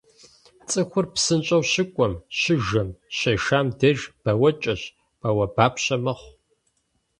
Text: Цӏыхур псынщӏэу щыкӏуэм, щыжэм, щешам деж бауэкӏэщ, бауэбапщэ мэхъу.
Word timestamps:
Цӏыхур 0.69 1.05
псынщӏэу 1.13 1.63
щыкӏуэм, 1.71 2.13
щыжэм, 2.39 2.89
щешам 3.17 3.67
деж 3.79 3.99
бауэкӏэщ, 4.23 4.81
бауэбапщэ 5.19 5.95
мэхъу. 6.03 6.31